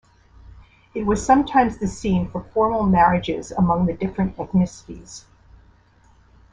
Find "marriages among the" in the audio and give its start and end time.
2.87-3.93